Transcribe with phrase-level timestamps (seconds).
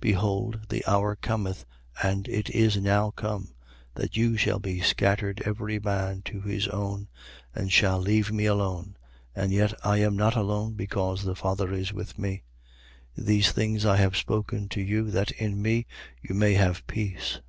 [0.00, 1.64] Behold, the hour cometh,
[2.02, 3.52] and it is now come,
[3.94, 7.06] that you shall be scattered every man to his own
[7.54, 8.96] and shall leave me alone.
[9.36, 12.42] And yet I am not alone, because the Father is with me.
[13.16, 13.26] 16:33.
[13.26, 15.86] These things I have spoken to you, that in me
[16.28, 17.40] you may have peace.